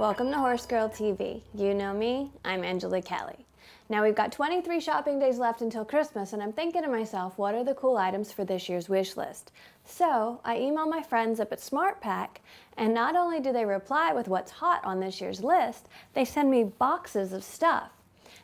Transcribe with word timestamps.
Welcome 0.00 0.30
to 0.30 0.38
Horse 0.38 0.64
Girl 0.64 0.88
TV. 0.88 1.42
You 1.54 1.74
know 1.74 1.92
me, 1.92 2.30
I'm 2.42 2.64
Angelea 2.64 3.02
Kelly. 3.02 3.44
Now 3.90 4.02
we've 4.02 4.14
got 4.14 4.32
23 4.32 4.80
shopping 4.80 5.18
days 5.18 5.36
left 5.36 5.60
until 5.60 5.84
Christmas, 5.84 6.32
and 6.32 6.42
I'm 6.42 6.54
thinking 6.54 6.80
to 6.84 6.88
myself, 6.88 7.36
what 7.36 7.54
are 7.54 7.62
the 7.62 7.74
cool 7.74 7.98
items 7.98 8.32
for 8.32 8.42
this 8.42 8.66
year's 8.66 8.88
wish 8.88 9.18
list? 9.18 9.52
So 9.84 10.40
I 10.42 10.56
email 10.56 10.86
my 10.86 11.02
friends 11.02 11.38
up 11.38 11.52
at 11.52 11.58
SmartPak, 11.58 12.38
and 12.78 12.94
not 12.94 13.14
only 13.14 13.40
do 13.40 13.52
they 13.52 13.66
reply 13.66 14.14
with 14.14 14.26
what's 14.26 14.50
hot 14.50 14.82
on 14.84 15.00
this 15.00 15.20
year's 15.20 15.44
list, 15.44 15.86
they 16.14 16.24
send 16.24 16.50
me 16.50 16.64
boxes 16.64 17.34
of 17.34 17.44
stuff. 17.44 17.90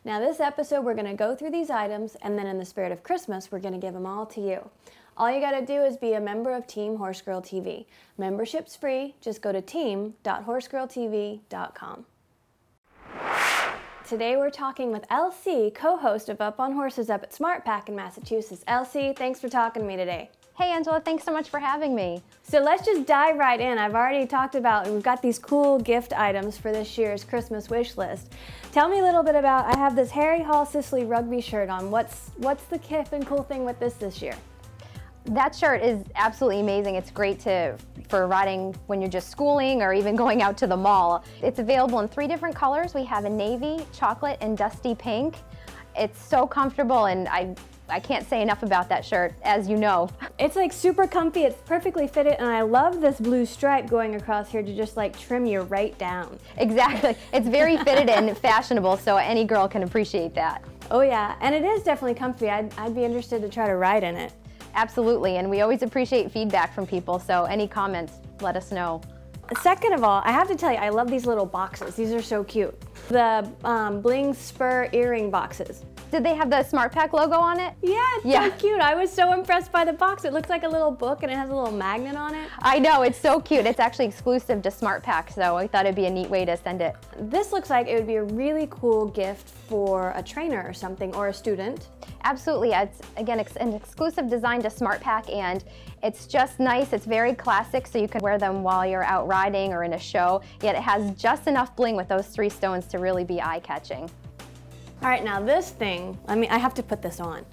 Now, 0.04 0.20
this 0.20 0.40
episode, 0.40 0.84
we're 0.84 0.92
going 0.92 1.06
to 1.06 1.14
go 1.14 1.34
through 1.34 1.52
these 1.52 1.70
items, 1.70 2.18
and 2.20 2.38
then 2.38 2.46
in 2.46 2.58
the 2.58 2.66
spirit 2.66 2.92
of 2.92 3.02
Christmas, 3.02 3.50
we're 3.50 3.60
going 3.60 3.72
to 3.72 3.80
give 3.80 3.94
them 3.94 4.04
all 4.04 4.26
to 4.26 4.42
you. 4.42 4.68
All 5.18 5.32
you 5.32 5.40
got 5.40 5.52
to 5.52 5.64
do 5.64 5.82
is 5.82 5.96
be 5.96 6.12
a 6.12 6.20
member 6.20 6.52
of 6.52 6.66
Team 6.66 6.96
Horse 6.96 7.22
Girl 7.22 7.40
TV. 7.40 7.86
Membership's 8.18 8.76
free. 8.76 9.14
Just 9.22 9.40
go 9.40 9.50
to 9.50 9.62
team.horsegirltv.com. 9.62 12.04
Today 14.06 14.36
we're 14.36 14.50
talking 14.50 14.92
with 14.92 15.08
LC, 15.08 15.74
co-host 15.74 16.28
of 16.28 16.42
Up 16.42 16.60
on 16.60 16.74
Horses 16.74 17.08
up 17.08 17.22
at 17.22 17.32
SmartPak 17.32 17.88
in 17.88 17.96
Massachusetts. 17.96 18.62
LC, 18.68 19.16
thanks 19.16 19.40
for 19.40 19.48
talking 19.48 19.80
to 19.82 19.88
me 19.88 19.96
today. 19.96 20.28
Hey 20.58 20.70
Angelea, 20.70 21.00
thanks 21.00 21.24
so 21.24 21.32
much 21.32 21.48
for 21.48 21.58
having 21.58 21.94
me. 21.94 22.22
So 22.42 22.60
let's 22.60 22.84
just 22.84 23.06
dive 23.06 23.36
right 23.36 23.58
in. 23.58 23.78
I've 23.78 23.94
already 23.94 24.26
talked 24.26 24.54
about, 24.54 24.86
we've 24.88 25.02
got 25.02 25.22
these 25.22 25.38
cool 25.38 25.78
gift 25.78 26.12
items 26.12 26.58
for 26.58 26.72
this 26.72 26.96
year's 26.96 27.24
Christmas 27.24 27.70
wish 27.70 27.96
list. 27.96 28.32
Tell 28.70 28.88
me 28.88 29.00
a 29.00 29.02
little 29.02 29.22
bit 29.22 29.34
about, 29.34 29.64
I 29.64 29.78
have 29.78 29.96
this 29.96 30.10
Harry 30.10 30.42
Hall 30.42 30.66
Sicily 30.66 31.04
rugby 31.04 31.40
shirt 31.40 31.70
on. 31.70 31.90
What's, 31.90 32.30
what's 32.36 32.64
the 32.64 32.78
kiff 32.78 33.12
and 33.12 33.26
cool 33.26 33.42
thing 33.42 33.64
with 33.64 33.80
this 33.80 33.94
this 33.94 34.22
year? 34.22 34.36
That 35.26 35.54
shirt 35.54 35.82
is 35.82 36.04
absolutely 36.14 36.60
amazing. 36.60 36.94
It's 36.94 37.10
great 37.10 37.40
to 37.40 37.76
for 38.08 38.26
riding 38.28 38.74
when 38.86 39.00
you're 39.00 39.10
just 39.10 39.30
schooling 39.30 39.82
or 39.82 39.92
even 39.92 40.14
going 40.24 40.42
out 40.42 40.56
to 40.58 40.66
the 40.66 40.76
mall. 40.76 41.24
It's 41.42 41.58
available 41.58 42.00
in 42.00 42.08
three 42.08 42.28
different 42.28 42.54
colors. 42.54 42.94
We 42.94 43.04
have 43.04 43.24
a 43.24 43.30
navy, 43.30 43.84
chocolate, 43.92 44.38
and 44.40 44.56
dusty 44.56 44.94
pink. 44.94 45.36
It's 45.96 46.22
so 46.22 46.46
comfortable 46.46 47.06
and 47.06 47.26
I 47.28 47.54
I 47.88 48.00
can't 48.00 48.28
say 48.28 48.42
enough 48.42 48.64
about 48.64 48.88
that 48.88 49.04
shirt, 49.04 49.34
as 49.42 49.68
you 49.68 49.76
know. 49.76 50.08
It's 50.38 50.54
like 50.54 50.70
super 50.70 51.06
comfy, 51.06 51.44
it's 51.44 51.62
perfectly 51.62 52.06
fitted, 52.06 52.34
and 52.34 52.48
I 52.48 52.60
love 52.60 53.00
this 53.00 53.18
blue 53.18 53.46
stripe 53.46 53.88
going 53.88 54.16
across 54.16 54.50
here 54.50 54.62
to 54.62 54.76
just 54.76 54.94
like 54.94 55.18
trim 55.18 55.46
you 55.46 55.62
right 55.62 55.96
down. 55.96 56.38
Exactly. 56.58 57.16
It's 57.32 57.48
very 57.48 57.76
fitted 57.84 58.10
and 58.10 58.36
fashionable, 58.36 58.98
so 58.98 59.16
any 59.16 59.44
girl 59.44 59.66
can 59.66 59.82
appreciate 59.82 60.34
that. 60.34 60.62
Oh 60.90 61.00
yeah, 61.00 61.36
and 61.40 61.54
it 61.54 61.64
is 61.64 61.82
definitely 61.82 62.14
comfy. 62.14 62.50
I'd, 62.50 62.70
I'd 62.76 62.94
be 62.94 63.02
interested 63.02 63.40
to 63.40 63.48
try 63.48 63.66
to 63.66 63.76
ride 63.76 64.04
in 64.04 64.14
it. 64.14 64.32
Absolutely, 64.76 65.38
and 65.38 65.48
we 65.48 65.62
always 65.62 65.82
appreciate 65.82 66.30
feedback 66.30 66.74
from 66.74 66.86
people, 66.86 67.18
so 67.18 67.44
any 67.44 67.66
comments, 67.66 68.20
let 68.42 68.56
us 68.56 68.70
know. 68.70 69.00
Second 69.62 69.92
of 69.92 70.02
all, 70.02 70.22
I 70.24 70.32
have 70.32 70.48
to 70.48 70.56
tell 70.56 70.72
you, 70.72 70.78
I 70.78 70.88
love 70.88 71.10
these 71.10 71.26
little 71.26 71.46
boxes. 71.46 71.94
These 71.94 72.12
are 72.12 72.22
so 72.22 72.42
cute. 72.44 72.74
The 73.08 73.50
um, 73.64 74.00
bling 74.00 74.34
spur 74.34 74.88
earring 74.92 75.30
boxes. 75.30 75.84
Did 76.10 76.24
they 76.24 76.34
have 76.34 76.50
the 76.50 76.56
SmartPak 76.56 77.12
logo 77.12 77.34
on 77.34 77.58
it? 77.58 77.74
Yeah, 77.82 78.00
it's 78.16 78.24
yeah. 78.24 78.48
so 78.48 78.56
cute. 78.56 78.80
I 78.80 78.94
was 78.94 79.10
so 79.10 79.32
impressed 79.32 79.72
by 79.72 79.84
the 79.84 79.92
box. 79.92 80.24
It 80.24 80.32
looks 80.32 80.48
like 80.48 80.62
a 80.62 80.68
little 80.68 80.92
book 80.92 81.24
and 81.24 81.32
it 81.32 81.34
has 81.34 81.50
a 81.50 81.54
little 81.54 81.72
magnet 81.72 82.16
on 82.16 82.34
it. 82.34 82.48
I 82.60 82.78
know, 82.78 83.02
it's 83.02 83.18
so 83.18 83.40
cute. 83.40 83.66
It's 83.66 83.80
actually 83.80 84.06
exclusive 84.06 84.62
to 84.62 84.68
SmartPak, 84.68 85.32
so 85.32 85.56
I 85.56 85.66
thought 85.66 85.84
it'd 85.84 85.96
be 85.96 86.06
a 86.06 86.10
neat 86.10 86.30
way 86.30 86.44
to 86.44 86.56
send 86.56 86.80
it. 86.80 86.94
This 87.18 87.52
looks 87.52 87.70
like 87.70 87.88
it 87.88 87.96
would 87.96 88.06
be 88.06 88.16
a 88.16 88.22
really 88.22 88.68
cool 88.70 89.06
gift 89.06 89.48
for 89.48 90.12
a 90.14 90.22
trainer 90.22 90.64
or 90.64 90.72
something 90.72 91.12
or 91.14 91.28
a 91.28 91.34
student. 91.34 91.88
Absolutely. 92.22 92.70
It's, 92.70 93.00
again, 93.16 93.44
an 93.58 93.72
exclusive 93.72 94.30
design 94.30 94.62
to 94.62 94.68
SmartPak 94.68 95.34
and 95.34 95.64
it's 96.04 96.26
just 96.26 96.60
nice. 96.60 96.92
It's 96.92 97.06
very 97.06 97.34
classic, 97.34 97.86
so 97.86 97.98
you 97.98 98.06
can 98.06 98.20
wear 98.20 98.38
them 98.38 98.62
while 98.62 98.86
you're 98.86 99.04
out 99.04 99.26
riding 99.36 99.74
or 99.74 99.84
in 99.84 99.92
a 99.92 99.98
show, 99.98 100.40
yet 100.62 100.74
it 100.74 100.82
has 100.82 101.14
just 101.14 101.46
enough 101.46 101.76
bling 101.76 101.94
with 101.94 102.08
those 102.08 102.26
three 102.26 102.48
stones 102.48 102.86
to 102.86 102.98
really 102.98 103.22
be 103.22 103.38
eye-catching. 103.42 104.10
All 105.02 105.10
right, 105.10 105.22
now 105.22 105.38
this 105.42 105.70
thing, 105.70 106.18
I 106.26 106.34
mean, 106.34 106.50
I 106.50 106.56
have 106.56 106.72
to 106.74 106.82
put 106.82 107.02
this 107.02 107.20
on. 107.20 107.44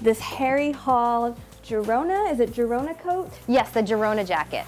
This 0.00 0.18
Harry 0.18 0.72
Hall 0.72 1.36
Girona, 1.62 2.32
is 2.32 2.40
it 2.40 2.52
Girona 2.52 2.98
coat? 2.98 3.30
Yes, 3.46 3.70
the 3.72 3.82
Girona 3.82 4.26
jacket. 4.26 4.64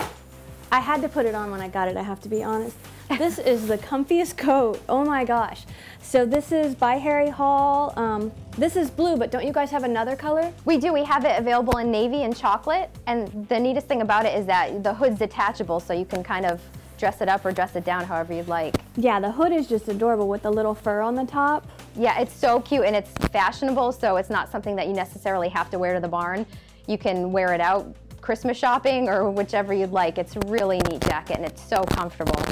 I 0.71 0.81
had 0.81 1.03
to 1.03 1.09
put 1.09 1.27
it 1.27 1.35
on 1.35 1.51
when 1.51 1.61
I 1.61 1.69
got 1.69 1.89
it, 1.89 1.97
I 1.97 2.03
have 2.03 2.21
to 2.23 2.29
be 2.29 2.43
honest. 2.43 2.77
this 3.19 3.39
is 3.39 3.69
the 3.69 3.79
comfiest 3.79 4.37
coat, 4.37 4.83
oh 4.89 5.05
my 5.05 5.25
gosh. 5.25 5.65
So 6.01 6.25
this 6.25 6.53
is 6.53 6.75
by 6.75 6.97
Harry 6.97 7.29
Hall. 7.29 7.93
Um, 7.97 8.33
this 8.57 8.77
is 8.77 8.91
blue, 8.91 9.17
but 9.17 9.31
don't 9.31 9.45
you 9.45 9.53
guys 9.53 9.71
have 9.71 9.85
another 9.85 10.17
color? 10.17 10.53
We 10.65 10.79
do, 10.79 10.93
we 10.93 11.05
have 11.05 11.25
it 11.25 11.39
available 11.39 11.79
in 11.79 11.91
navy 11.91 12.23
and 12.23 12.37
chocolate. 12.37 12.91
And 13.07 13.49
the 13.49 13.59
neatest 13.59 13.89
thing 13.89 14.01
about 14.01 14.27
it 14.27 14.39
is 14.39 14.47
that 14.47 14.83
the 14.83 14.95
hood's 14.95 15.19
detachable, 15.19 15.81
so 15.81 15.93
you 15.93 16.05
can 16.05 16.23
kind 16.23 16.47
of 16.47 16.61
dress 16.99 17.21
it 17.21 17.29
up 17.29 17.45
or 17.45 17.53
dress 17.53 17.77
it 17.77 17.85
down 17.85 18.05
however 18.05 18.33
you'd 18.33 18.49
like. 18.49 18.77
Yeah, 18.97 19.21
the 19.21 19.31
hood 19.31 19.53
is 19.53 19.67
just 19.67 19.89
adorable 19.89 20.29
with 20.29 20.43
the 20.43 20.51
little 20.51 20.75
fur 20.75 21.01
on 21.01 21.15
the 21.15 21.25
top. 21.25 21.67
Yeah, 21.97 22.21
it's 22.21 22.35
so 22.35 22.61
cute 22.61 22.85
and 22.85 22.95
it's 22.97 23.11
fashionable, 23.29 23.93
so 23.93 24.17
it's 24.17 24.31
not 24.31 24.51
something 24.51 24.77
that 24.77 24.87
you 24.87 24.95
necessarily 24.95 25.49
have 25.49 25.71
to 25.71 25.79
wear 25.79 25.95
to 25.95 26.01
the 26.01 26.09
barn. 26.09 26.47
You 26.87 26.99
can 26.99 27.33
wear 27.33 27.53
it 27.55 27.61
out 27.61 27.95
Christmas 28.25 28.57
shopping 28.57 29.09
or 29.11 29.31
whichever 29.31 29.75
you'd 29.75 29.93
like. 29.93 30.17
It's 30.17 30.35
a 30.35 30.41
really 30.47 30.79
neat 30.89 31.03
jacket 31.03 31.37
and 31.37 31.45
it's 31.45 31.63
so 31.63 31.85
comfortable. 31.85 32.43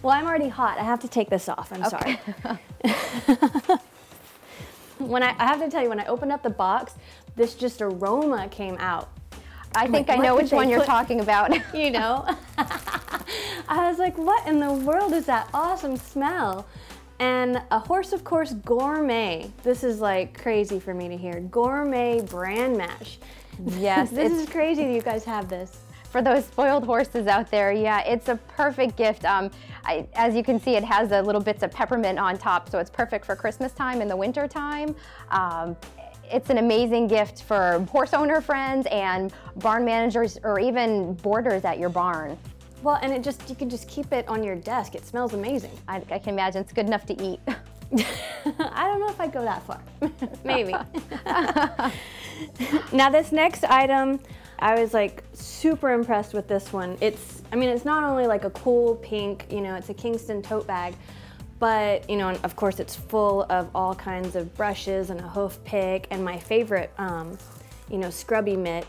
Well, 0.00 0.14
I'm 0.14 0.26
already 0.26 0.48
hot. 0.48 0.78
I 0.78 0.82
have 0.82 1.00
to 1.00 1.08
take 1.08 1.28
this 1.28 1.46
off. 1.46 1.70
I'm 1.72 1.84
okay. 1.84 2.18
sorry. 2.40 2.58
when 4.98 5.22
I, 5.22 5.34
I 5.38 5.46
have 5.46 5.60
to 5.60 5.70
tell 5.70 5.82
you, 5.82 5.90
when 5.90 6.00
I 6.00 6.06
opened 6.06 6.32
up 6.32 6.42
the 6.42 6.50
box, 6.50 6.94
this 7.36 7.54
just 7.54 7.82
aroma 7.82 8.48
came 8.48 8.76
out. 8.78 9.10
I 9.74 9.86
think 9.88 10.08
like, 10.08 10.18
I 10.18 10.22
know 10.22 10.34
which 10.34 10.52
one 10.52 10.70
you're 10.70 10.84
talking 10.84 11.20
about. 11.20 11.50
you 11.74 11.90
know? 11.90 12.24
I 12.56 13.90
was 13.90 13.98
like, 13.98 14.16
what 14.16 14.46
in 14.46 14.58
the 14.58 14.72
world 14.72 15.12
is 15.12 15.26
that 15.26 15.50
awesome 15.52 15.98
smell? 15.98 16.66
And 17.18 17.60
a 17.70 17.78
horse, 17.78 18.14
of 18.14 18.24
course, 18.24 18.54
gourmet. 18.54 19.50
This 19.62 19.84
is 19.84 20.00
like 20.00 20.40
crazy 20.40 20.80
for 20.80 20.94
me 20.94 21.08
to 21.08 21.16
hear. 21.16 21.40
Gourmet 21.40 22.22
bran 22.22 22.74
mash. 22.76 23.18
Yes. 23.66 24.10
this 24.12 24.32
is 24.32 24.48
crazy 24.48 24.84
that 24.84 24.92
you 24.92 25.02
guys 25.02 25.24
have 25.24 25.48
this. 25.48 25.78
For 26.10 26.22
those 26.22 26.46
spoiled 26.46 26.84
horses 26.84 27.26
out 27.26 27.50
there, 27.50 27.70
yeah, 27.70 28.00
it's 28.00 28.28
a 28.28 28.36
perfect 28.56 28.96
gift. 28.96 29.26
Um, 29.26 29.50
I, 29.84 30.06
as 30.14 30.34
you 30.34 30.42
can 30.42 30.58
see, 30.58 30.74
it 30.74 30.84
has 30.84 31.10
the 31.10 31.22
little 31.22 31.40
bits 31.40 31.62
of 31.62 31.70
peppermint 31.70 32.18
on 32.18 32.38
top, 32.38 32.70
so 32.70 32.78
it's 32.78 32.88
perfect 32.88 33.26
for 33.26 33.36
Christmas 33.36 33.72
time 33.72 34.00
in 34.00 34.08
the 34.08 34.16
winter 34.16 34.48
time. 34.48 34.96
Um, 35.30 35.76
it's 36.30 36.50
an 36.50 36.58
amazing 36.58 37.08
gift 37.08 37.42
for 37.42 37.86
horse 37.90 38.14
owner 38.14 38.40
friends 38.40 38.86
and 38.90 39.32
barn 39.56 39.84
managers 39.84 40.38
or 40.44 40.58
even 40.58 41.14
boarders 41.14 41.64
at 41.64 41.78
your 41.78 41.88
barn. 41.88 42.38
Well, 42.82 42.98
and 43.02 43.12
it 43.12 43.22
just 43.22 43.48
you 43.48 43.56
can 43.56 43.68
just 43.68 43.88
keep 43.88 44.12
it 44.12 44.26
on 44.28 44.42
your 44.42 44.56
desk. 44.56 44.94
It 44.94 45.04
smells 45.04 45.34
amazing. 45.34 45.72
I, 45.88 46.02
I 46.10 46.18
can 46.18 46.30
imagine 46.34 46.62
it's 46.62 46.72
good 46.72 46.86
enough 46.86 47.06
to 47.06 47.22
eat. 47.22 47.40
I 48.60 48.84
don't 48.84 49.00
know 49.00 49.08
if 49.08 49.20
I'd 49.20 49.32
go 49.32 49.42
that 49.42 49.62
far. 49.64 49.80
Maybe. 50.44 50.74
now 52.92 53.10
this 53.10 53.32
next 53.32 53.64
item, 53.64 54.20
I 54.58 54.80
was 54.80 54.94
like 54.94 55.22
super 55.32 55.92
impressed 55.92 56.34
with 56.34 56.48
this 56.48 56.72
one. 56.72 56.96
It's, 57.00 57.42
I 57.52 57.56
mean, 57.56 57.68
it's 57.68 57.84
not 57.84 58.02
only 58.02 58.26
like 58.26 58.44
a 58.44 58.50
cool 58.50 58.96
pink, 58.96 59.46
you 59.50 59.60
know, 59.60 59.74
it's 59.74 59.88
a 59.88 59.94
Kensington 59.94 60.42
tote 60.42 60.66
bag, 60.66 60.94
but 61.58 62.08
you 62.08 62.16
know, 62.16 62.30
of 62.44 62.56
course, 62.56 62.80
it's 62.80 62.94
full 62.94 63.44
of 63.44 63.68
all 63.74 63.94
kinds 63.94 64.36
of 64.36 64.54
brushes 64.54 65.10
and 65.10 65.20
a 65.20 65.28
hoof 65.28 65.62
pick 65.64 66.06
and 66.10 66.24
my 66.24 66.38
favorite, 66.38 66.92
um, 66.98 67.38
you 67.90 67.98
know, 67.98 68.10
scrubby 68.10 68.56
mitt. 68.56 68.86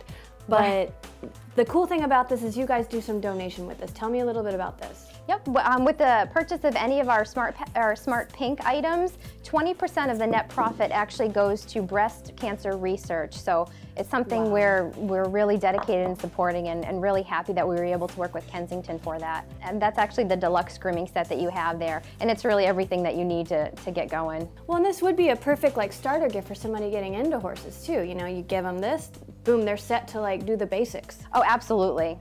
But 0.48 0.94
the 1.56 1.66
cool 1.66 1.86
thing 1.86 2.04
about 2.04 2.30
this 2.30 2.44
is 2.44 2.58
you 2.58 2.66
guys 2.66 2.88
do 2.88 3.02
some 3.02 3.20
donation 3.20 3.68
with 3.68 3.80
this. 3.80 3.92
Tell 3.92 4.10
me 4.10 4.20
a 4.20 4.26
little 4.26 4.44
bit 4.44 4.54
about 4.54 4.80
this. 4.80 5.08
Yep, 5.30 5.48
um, 5.64 5.86
with 5.86 6.00
the 6.00 6.28
purchase 6.34 6.64
of 6.64 6.76
any 6.76 7.00
of 7.00 7.08
our 7.08 7.24
Smart, 7.24 7.56
our 7.76 7.96
Smart 7.96 8.34
Pink 8.34 8.66
items, 8.66 9.20
20% 9.44 10.10
of 10.10 10.18
the 10.18 10.26
net 10.26 10.50
profit 10.50 10.90
actually 10.90 11.30
goes 11.30 11.66
to 11.66 11.84
breast 11.84 12.36
cancer 12.36 12.78
research. 12.78 13.36
So 13.36 13.70
it's 13.96 14.10
something 14.10 14.46
wow. 14.46 14.50
where 14.50 14.86
we're 14.96 15.30
really 15.30 15.56
dedicated 15.56 16.10
in 16.10 16.18
supporting 16.18 16.70
and, 16.70 16.84
and, 16.84 17.00
really 17.00 17.22
happy 17.22 17.54
that 17.54 17.68
we 17.68 17.76
were 17.76 17.86
able 17.86 18.08
to 18.08 18.18
work 18.18 18.34
with 18.34 18.48
Kensington 18.48 18.98
for 18.98 19.20
that. 19.20 19.46
And 19.62 19.80
that's 19.80 20.00
actually 20.00 20.24
the 20.24 20.36
deluxe 20.36 20.80
grooming 20.80 21.06
set 21.06 21.30
that 21.30 21.40
you 21.40 21.50
have 21.50 21.78
there. 21.78 22.02
And 22.22 22.32
it's 22.32 22.44
really 22.44 22.66
everything 22.66 23.04
that 23.04 23.16
you 23.16 23.24
need 23.24 23.46
to, 23.50 23.70
to 23.70 23.92
get 23.92 24.10
going. 24.10 24.50
Well, 24.66 24.78
and 24.78 24.86
this 24.86 25.00
would 25.04 25.16
be 25.16 25.30
a 25.30 25.36
perfect 25.36 25.78
like 25.78 25.94
starter 25.94 26.28
gift 26.28 26.48
for 26.48 26.56
somebody 26.56 26.90
getting 26.90 27.14
into 27.14 27.38
horses 27.38 27.86
too. 27.86 28.02
You 28.02 28.16
know, 28.16 28.26
you 28.26 28.42
give 28.42 28.64
them 28.64 28.80
this, 28.80 29.12
boom, 29.44 29.64
they're 29.64 29.78
set 29.78 30.08
to 30.08 30.22
like 30.22 30.48
do 30.48 30.56
the 30.56 30.66
basics. 30.66 31.20
Oh, 31.34 31.44
absolutely. 31.46 32.18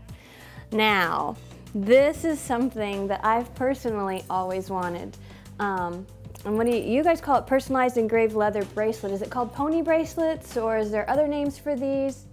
Now, 0.72 1.36
this 1.74 2.24
is 2.24 2.38
something 2.38 3.06
that 3.08 3.24
I've 3.24 3.54
personally 3.54 4.24
always 4.30 4.70
wanted. 4.70 5.16
Um, 5.60 6.06
and 6.44 6.56
what 6.56 6.66
do 6.66 6.76
you, 6.76 6.82
you, 6.82 7.02
guys 7.02 7.20
call 7.20 7.36
it? 7.36 7.46
Personalized 7.46 7.96
engraved 7.96 8.34
leather 8.34 8.64
bracelet. 8.66 9.12
Is 9.12 9.22
it 9.22 9.30
called 9.30 9.52
pony 9.52 9.82
bracelets 9.82 10.56
or 10.56 10.78
is 10.78 10.90
there 10.90 11.08
other 11.10 11.26
names 11.26 11.58
for 11.58 11.76
these? 11.76 12.24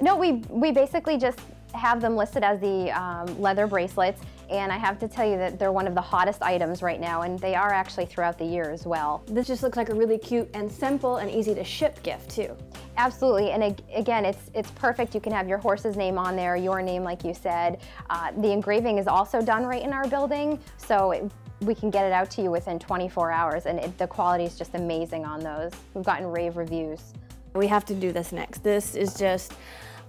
No, 0.00 0.16
we, 0.16 0.32
we 0.50 0.72
basically 0.72 1.16
just 1.16 1.40
have 1.74 2.00
them 2.00 2.16
listed 2.16 2.42
as 2.42 2.60
the 2.60 2.90
um, 2.90 3.40
leather 3.40 3.66
bracelets 3.66 4.20
and 4.50 4.72
I 4.72 4.76
have 4.76 4.98
to 5.00 5.08
tell 5.08 5.28
you 5.28 5.36
that 5.36 5.58
they're 5.58 5.72
one 5.72 5.86
of 5.86 5.94
the 5.94 6.00
hottest 6.00 6.42
items 6.42 6.82
right 6.82 7.00
now, 7.00 7.22
and 7.22 7.38
they 7.38 7.54
are 7.54 7.72
actually 7.72 8.06
throughout 8.06 8.38
the 8.38 8.44
year 8.44 8.70
as 8.70 8.86
well. 8.86 9.22
This 9.26 9.46
just 9.46 9.62
looks 9.62 9.76
like 9.76 9.88
a 9.88 9.94
really 9.94 10.18
cute 10.18 10.48
and 10.54 10.70
simple 10.70 11.16
and 11.16 11.30
easy 11.30 11.54
to 11.54 11.64
ship 11.64 12.02
gift 12.02 12.30
too. 12.30 12.56
Absolutely, 12.96 13.50
and 13.50 13.80
again, 13.94 14.24
it's 14.24 14.50
it's 14.54 14.70
perfect. 14.72 15.14
You 15.14 15.20
can 15.20 15.32
have 15.32 15.48
your 15.48 15.58
horse's 15.58 15.96
name 15.96 16.18
on 16.18 16.36
there, 16.36 16.56
your 16.56 16.82
name, 16.82 17.02
like 17.02 17.24
you 17.24 17.34
said. 17.34 17.80
Uh, 18.10 18.32
the 18.38 18.50
engraving 18.50 18.98
is 18.98 19.06
also 19.06 19.42
done 19.42 19.64
right 19.64 19.82
in 19.82 19.92
our 19.92 20.08
building, 20.08 20.58
so 20.76 21.10
it, 21.12 21.30
we 21.60 21.74
can 21.74 21.90
get 21.90 22.06
it 22.06 22.12
out 22.12 22.30
to 22.32 22.42
you 22.42 22.50
within 22.50 22.78
24 22.78 23.30
hours, 23.30 23.66
and 23.66 23.78
it, 23.78 23.96
the 23.98 24.06
quality 24.06 24.44
is 24.44 24.56
just 24.56 24.74
amazing 24.74 25.24
on 25.24 25.40
those. 25.40 25.72
We've 25.94 26.04
gotten 26.04 26.26
rave 26.26 26.56
reviews. 26.56 27.12
We 27.54 27.66
have 27.68 27.84
to 27.86 27.94
do 27.94 28.12
this 28.12 28.32
next. 28.32 28.62
This 28.62 28.94
is 28.94 29.14
just, 29.14 29.52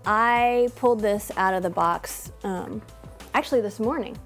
I 0.05 0.69
pulled 0.75 0.99
this 0.99 1.31
out 1.37 1.53
of 1.53 1.63
the 1.63 1.69
box 1.69 2.31
um, 2.43 2.81
actually 3.33 3.61
this 3.61 3.79
morning. 3.79 4.17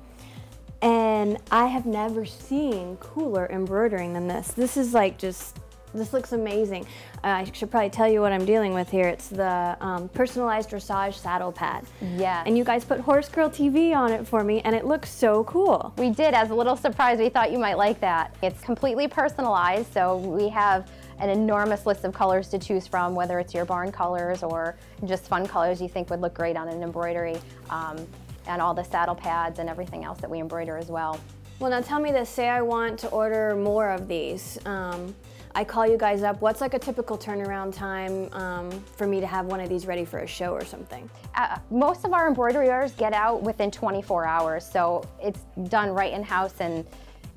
And 0.82 1.38
I 1.52 1.68
have 1.68 1.86
never 1.86 2.26
seen 2.26 2.98
cooler 2.98 3.48
embroidering 3.52 4.14
than 4.14 4.28
this. 4.28 4.50
This 4.50 4.78
is 4.78 4.94
like 4.94 5.18
just, 5.20 5.58
this 5.94 6.12
looks 6.12 6.32
amazing. 6.32 6.86
Uh, 7.24 7.28
I 7.28 7.52
should 7.52 7.70
probably 7.70 7.92
tell 7.92 8.12
you 8.12 8.22
what 8.22 8.32
I'm 8.32 8.46
dealing 8.46 8.74
with 8.74 8.90
here. 8.90 9.08
It's 9.08 9.28
the 9.28 9.78
um, 9.80 10.10
personalized 10.10 10.72
dressage 10.72 11.14
saddle 11.14 11.52
pad. 11.52 11.86
Yes. 12.16 12.46
And 12.48 12.58
you 12.58 12.64
guys 12.64 12.84
put 12.84 13.00
Horse 13.00 13.30
Girl 13.30 13.50
TV 13.50 13.96
on 13.96 14.12
it 14.12 14.26
for 14.26 14.44
me, 14.44 14.62
and 14.62 14.76
it 14.76 14.86
looks 14.86 15.12
so 15.12 15.44
cool. 15.44 15.94
We 15.98 16.10
did, 16.10 16.34
as 16.34 16.50
a 16.50 16.56
little 16.56 16.76
surprise, 16.76 17.20
we 17.20 17.30
thought 17.30 17.52
you 17.52 17.60
might 17.60 17.78
like 17.78 18.00
that. 18.00 18.36
It's 18.42 18.62
completely 18.62 19.08
personalized, 19.08 19.94
so 19.94 20.18
we 20.18 20.50
have 20.50 20.90
an 21.20 21.30
enormous 21.30 21.86
list 21.86 22.04
of 22.04 22.14
colors 22.14 22.48
to 22.50 22.58
choose 22.58 22.88
from, 22.88 23.14
whether 23.14 23.38
it's 23.38 23.54
your 23.54 23.66
barn 23.66 23.92
colors 23.92 24.42
or 24.42 24.76
just 25.06 25.26
fun 25.26 25.46
colors 25.46 25.80
you 25.80 25.88
think 25.88 26.10
would 26.10 26.22
look 26.22 26.34
great 26.34 26.58
on 26.58 26.68
an 26.68 26.82
embroidery, 26.82 27.38
um, 27.70 28.08
and 28.52 28.62
all 28.62 28.74
the 28.74 28.84
saddle 28.84 29.16
pads 29.16 29.60
and 29.60 29.70
everything 29.70 30.04
else 30.04 30.20
that 30.20 30.30
we 30.30 30.40
embroider 30.40 30.78
as 30.78 30.88
well. 30.88 31.20
Well, 31.60 31.72
now 31.72 31.82
tell 31.82 32.00
me 32.00 32.12
this. 32.12 32.30
Say 32.30 32.50
I 32.50 32.62
want 32.62 33.00
to 33.00 33.08
order 33.10 33.56
more 33.56 33.90
of 33.90 34.08
these. 34.08 34.60
Um, 34.66 35.16
I 35.54 35.64
call 35.64 35.86
you 35.86 35.98
guys 35.98 36.24
up. 36.24 36.42
What's 36.42 36.62
like 36.62 36.74
a 36.74 36.80
typical 36.80 37.18
turnaround 37.18 37.74
time 37.74 38.32
um, 38.34 38.72
for 38.98 39.06
me 39.06 39.20
to 39.20 39.28
have 39.28 39.46
one 39.46 39.60
of 39.60 39.70
these 39.70 39.86
ready 39.86 40.06
for 40.06 40.20
a 40.20 40.28
show 40.28 40.54
or 40.54 40.66
something? 40.66 41.10
Uh, 41.36 41.58
most 41.70 42.06
of 42.06 42.14
our 42.14 42.28
embroidery 42.28 42.70
orders 42.70 42.94
get 42.94 43.14
out 43.14 43.44
within 43.44 43.70
24 43.70 44.26
hours, 44.26 44.66
so 44.66 45.04
it's 45.22 45.42
done 45.70 45.92
right 45.92 46.14
in 46.14 46.24
house 46.24 46.56
and 46.60 46.86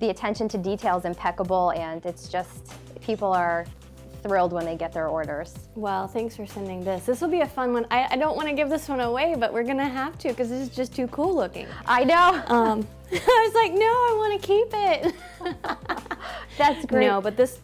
the 0.00 0.10
attention 0.10 0.48
to 0.48 0.58
detail 0.58 0.96
is 0.96 1.04
impeccable 1.04 1.70
and 1.70 2.04
it's 2.04 2.28
just 2.28 2.72
people 3.00 3.32
are 3.32 3.66
thrilled 4.24 4.52
when 4.52 4.64
they 4.64 4.74
get 4.74 4.92
their 4.92 5.08
orders. 5.08 5.54
Well, 5.74 6.08
thanks 6.08 6.34
for 6.34 6.46
sending 6.46 6.82
this. 6.82 7.04
This 7.04 7.20
will 7.20 7.28
be 7.28 7.42
a 7.42 7.46
fun 7.46 7.74
one. 7.74 7.86
I, 7.90 8.08
I 8.10 8.16
don't 8.16 8.36
want 8.36 8.48
to 8.48 8.54
give 8.54 8.70
this 8.70 8.88
one 8.88 9.00
away, 9.00 9.36
but 9.38 9.52
we're 9.52 9.64
gonna 9.64 9.88
have 9.88 10.18
to 10.18 10.28
because 10.28 10.48
this 10.48 10.60
is 10.66 10.74
just 10.74 10.96
too 10.96 11.06
cool 11.08 11.34
looking. 11.36 11.66
I 11.86 12.04
know. 12.04 12.42
Um, 12.46 12.86
I 13.12 13.48
was 13.48 13.54
like, 13.54 13.72
no, 13.72 13.84
I 13.84 14.14
want 14.16 14.40
to 14.40 14.46
keep 14.46 14.68
it. 14.72 16.08
That's 16.58 16.86
great. 16.86 17.06
No, 17.06 17.20
but 17.20 17.36
this 17.36 17.58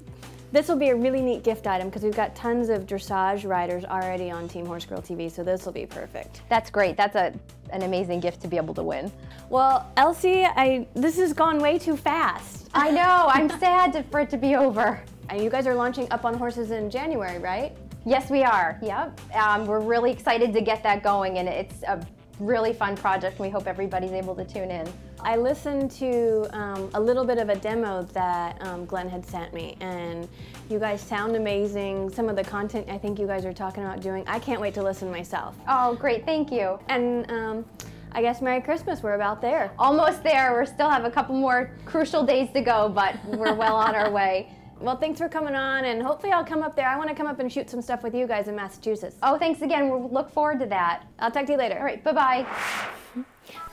this 0.52 0.66
will 0.68 0.76
be 0.76 0.88
a 0.88 0.96
really 0.96 1.22
neat 1.22 1.44
gift 1.44 1.66
item 1.66 1.88
because 1.88 2.02
we've 2.02 2.14
got 2.14 2.34
tons 2.34 2.70
of 2.70 2.84
dressage 2.84 3.48
riders 3.48 3.84
already 3.84 4.30
on 4.32 4.48
Team 4.48 4.66
Horse 4.66 4.84
Girl 4.84 5.00
TV, 5.00 5.30
so 5.30 5.44
this 5.44 5.64
will 5.64 5.72
be 5.72 5.86
perfect. 5.86 6.42
That's 6.48 6.70
great. 6.70 6.96
That's 6.96 7.16
a 7.16 7.32
an 7.72 7.82
amazing 7.82 8.20
gift 8.20 8.42
to 8.42 8.48
be 8.48 8.56
able 8.56 8.74
to 8.74 8.82
win. 8.82 9.10
Well, 9.48 9.90
LC, 9.96 10.50
I 10.56 10.86
this 10.94 11.16
has 11.18 11.32
gone 11.32 11.58
way 11.58 11.78
too 11.78 11.96
fast. 11.96 12.68
I 12.74 12.90
know. 12.90 13.28
I'm 13.28 13.48
sad 13.58 13.92
to, 13.94 14.02
for 14.04 14.20
it 14.20 14.30
to 14.30 14.36
be 14.36 14.56
over. 14.56 15.02
And 15.30 15.44
you 15.44 15.48
guys 15.48 15.68
are 15.68 15.74
launching 15.74 16.10
Up 16.10 16.24
on 16.24 16.34
Horses 16.34 16.72
in 16.72 16.90
January, 16.90 17.38
right? 17.38 17.76
Yes, 18.04 18.30
we 18.30 18.42
are. 18.42 18.80
Yep. 18.82 19.20
Um, 19.34 19.64
we're 19.64 19.78
really 19.78 20.10
excited 20.10 20.52
to 20.52 20.60
get 20.60 20.82
that 20.82 21.04
going, 21.04 21.38
and 21.38 21.48
it's 21.48 21.84
a 21.84 22.04
really 22.40 22.72
fun 22.72 22.96
project. 22.96 23.38
We 23.38 23.48
hope 23.48 23.68
everybody's 23.68 24.10
able 24.10 24.34
to 24.34 24.44
tune 24.44 24.72
in. 24.72 24.92
I 25.20 25.36
listened 25.36 25.92
to 25.92 26.48
um, 26.52 26.90
a 26.94 27.00
little 27.00 27.24
bit 27.24 27.38
of 27.38 27.48
a 27.48 27.54
demo 27.54 28.02
that 28.12 28.60
um, 28.66 28.86
Glenn 28.86 29.08
had 29.08 29.24
sent 29.24 29.54
me, 29.54 29.76
and 29.78 30.28
you 30.68 30.80
guys 30.80 31.00
sound 31.00 31.36
amazing. 31.36 32.10
Some 32.10 32.28
of 32.28 32.34
the 32.34 32.42
content 32.42 32.88
I 32.88 32.98
think 32.98 33.20
you 33.20 33.28
guys 33.28 33.44
are 33.44 33.52
talking 33.52 33.84
about 33.84 34.00
doing, 34.00 34.24
I 34.26 34.40
can't 34.40 34.60
wait 34.60 34.74
to 34.74 34.82
listen 34.82 35.12
myself. 35.12 35.54
Oh, 35.68 35.94
great. 35.94 36.24
Thank 36.24 36.50
you. 36.50 36.80
And 36.88 37.30
um, 37.30 37.64
I 38.10 38.20
guess 38.22 38.42
Merry 38.42 38.62
Christmas. 38.62 39.00
We're 39.00 39.14
about 39.14 39.40
there. 39.40 39.70
Almost 39.78 40.24
there. 40.24 40.58
We 40.58 40.66
still 40.66 40.90
have 40.90 41.04
a 41.04 41.10
couple 41.10 41.36
more 41.36 41.70
crucial 41.84 42.24
days 42.24 42.50
to 42.54 42.62
go, 42.62 42.88
but 42.88 43.14
we're 43.26 43.54
well 43.54 43.76
on 43.76 43.94
our 43.94 44.10
way. 44.10 44.52
Well, 44.80 44.96
thanks 44.96 45.18
for 45.18 45.28
coming 45.28 45.54
on, 45.54 45.84
and 45.84 46.02
hopefully 46.02 46.32
I'll 46.32 46.44
come 46.44 46.62
up 46.62 46.74
there. 46.74 46.88
I 46.88 46.96
want 46.96 47.10
to 47.10 47.14
come 47.14 47.26
up 47.26 47.38
and 47.38 47.52
shoot 47.52 47.68
some 47.68 47.82
stuff 47.82 48.02
with 48.02 48.14
you 48.14 48.26
guys 48.26 48.48
in 48.48 48.56
Massachusetts. 48.56 49.16
Oh, 49.22 49.36
thanks 49.36 49.60
again. 49.60 49.90
We'll 49.90 50.08
look 50.08 50.30
forward 50.30 50.58
to 50.60 50.66
that. 50.66 51.02
I'll 51.18 51.30
talk 51.30 51.44
to 51.46 51.52
you 51.52 51.58
later. 51.58 51.76
All 51.78 51.84
right. 51.84 52.02
Bye 52.02 52.12
bye. 52.12 52.46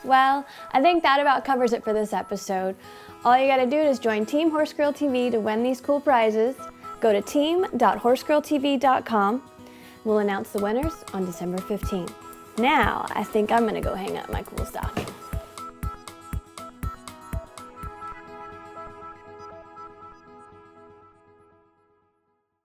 Well, 0.04 0.46
I 0.72 0.82
think 0.82 1.04
that 1.04 1.22
about 1.22 1.46
covers 1.46 1.72
it 1.72 1.82
for 1.84 1.94
this 1.94 2.12
episode. 2.12 2.76
All 3.24 3.38
you 3.38 3.48
gotta 3.48 3.66
do 3.66 3.78
is 3.78 4.00
join 4.00 4.26
Team 4.26 4.52
Horse 4.52 4.74
Girl 4.74 4.92
TV 4.92 5.32
to 5.32 5.40
win 5.40 5.64
these 5.64 5.80
cool 5.80 6.02
prizes. 6.02 6.58
Go 7.00 7.14
to 7.14 7.22
team.horsegirltv.com. 7.22 9.50
We'll 10.04 10.20
announce 10.20 10.52
the 10.52 10.60
winners 10.60 10.94
on 11.14 11.26
December 11.26 11.60
15th. 11.60 12.12
Now, 12.58 13.06
I 13.10 13.24
think 13.24 13.50
I'm 13.52 13.66
gonna 13.66 13.80
go 13.82 13.96
hang 13.96 14.18
up 14.18 14.30
my 14.32 14.44
cool 14.44 14.66
stocking. 14.66 15.06